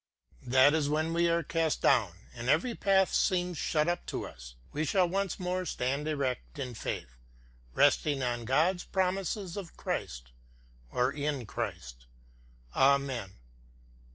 [0.47, 4.55] That is when we are cast down, and every path seems shut up to us,
[4.71, 7.17] we shall once more stand erect in faith,
[7.75, 10.31] resting on God's promises of Christ,
[10.89, 12.07] or in Christ.
[12.75, 13.33] Amen.